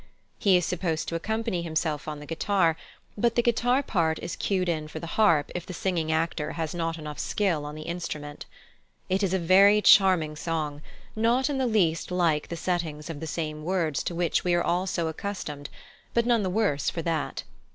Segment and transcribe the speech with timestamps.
[0.39, 2.75] He is supposed to accompany himself on the guitar,
[3.15, 6.73] but the guitar part is cued in for the harp if the singing actor has
[6.73, 8.47] not enough skill on the instrument.
[9.09, 10.81] It is a very charming song,
[11.15, 14.63] not in the least like the settings of the same words to which we are
[14.63, 15.69] all so accustomed,
[16.15, 17.43] but none the worse for that.